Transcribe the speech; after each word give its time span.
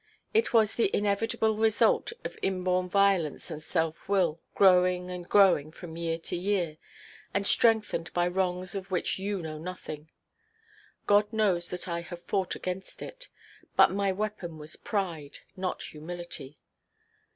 It 0.33 0.51
was 0.51 0.73
the 0.73 0.89
inevitable 0.97 1.55
result 1.57 2.11
of 2.23 2.35
inborn 2.41 2.89
violence 2.89 3.51
and 3.51 3.61
self–will, 3.61 4.41
growing 4.55 5.11
and 5.11 5.29
growing 5.29 5.71
from 5.71 5.95
year 5.95 6.17
to 6.17 6.35
year, 6.35 6.77
and 7.35 7.45
strengthened 7.45 8.11
by 8.11 8.27
wrongs 8.27 8.73
of 8.73 8.89
which 8.89 9.19
you 9.19 9.43
know 9.43 9.59
nothing. 9.59 10.09
God 11.05 11.31
knows 11.31 11.69
that 11.69 11.87
I 11.87 12.01
have 12.01 12.23
fought 12.23 12.55
against 12.55 13.03
it; 13.03 13.27
but 13.75 13.91
my 13.91 14.11
weapon 14.11 14.57
was 14.57 14.75
pride, 14.75 15.37
not 15.55 15.83
humility. 15.83 16.57